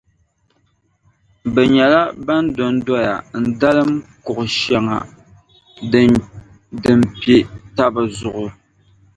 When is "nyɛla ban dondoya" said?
1.73-3.15